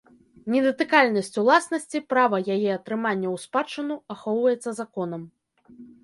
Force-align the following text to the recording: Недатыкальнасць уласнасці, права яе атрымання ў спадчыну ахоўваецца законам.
Недатыкальнасць 0.51 1.35
уласнасці, 1.41 1.99
права 2.13 2.39
яе 2.55 2.71
атрымання 2.79 3.27
ў 3.35 3.37
спадчыну 3.43 3.99
ахоўваецца 4.15 4.69
законам. 4.79 5.29